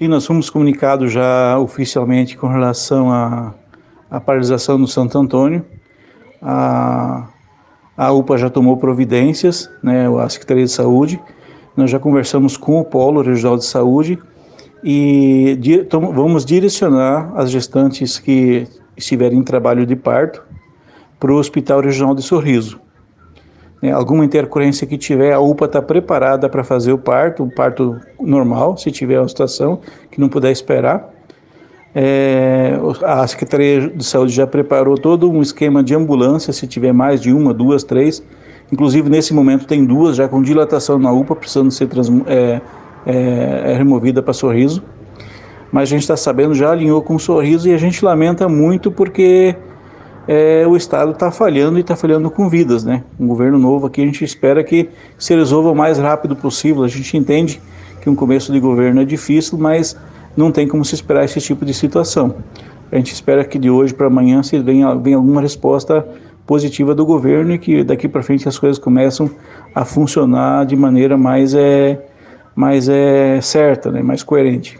[0.00, 3.52] Sim, nós fomos comunicados já oficialmente com relação à,
[4.10, 5.62] à paralisação do Santo Antônio.
[6.40, 7.28] A,
[7.94, 11.20] a UPA já tomou providências, né, a Secretaria de Saúde.
[11.76, 14.18] Nós já conversamos com o Polo Regional de Saúde
[14.82, 20.42] e di, tom, vamos direcionar as gestantes que estiverem em trabalho de parto
[21.18, 22.80] para o Hospital Regional de Sorriso.
[23.82, 27.98] É, alguma intercorrência que tiver, a UPA está preparada para fazer o parto, o parto
[28.20, 29.80] normal, se tiver uma situação
[30.10, 31.08] que não puder esperar.
[31.94, 37.20] É, a Secretaria de Saúde já preparou todo um esquema de ambulância, se tiver mais
[37.20, 38.22] de uma, duas, três.
[38.70, 41.88] Inclusive, nesse momento, tem duas já com dilatação na UPA, precisando ser
[42.26, 42.60] é,
[43.06, 44.82] é, é removida para sorriso.
[45.72, 49.56] Mas a gente está sabendo, já alinhou com sorriso e a gente lamenta muito porque
[50.32, 53.02] é, o Estado está falhando e está falhando com vidas, né?
[53.18, 54.88] Um governo novo aqui, a gente espera que
[55.18, 56.84] se resolva o mais rápido possível.
[56.84, 57.60] A gente entende
[58.00, 59.96] que um começo de governo é difícil, mas
[60.36, 62.36] não tem como se esperar esse tipo de situação.
[62.92, 66.06] A gente espera que de hoje para amanhã se venha, venha alguma resposta
[66.46, 69.28] positiva do governo e que daqui para frente as coisas começam
[69.74, 72.06] a funcionar de maneira mais é
[72.54, 74.78] mais é certa, né, mais coerente.